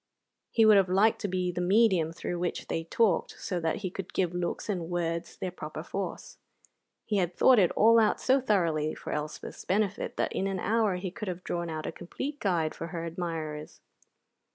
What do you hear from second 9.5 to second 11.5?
benefit that in an hour he could have